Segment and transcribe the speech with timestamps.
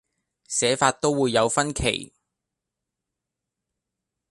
[0.47, 2.11] 寫法都會有分歧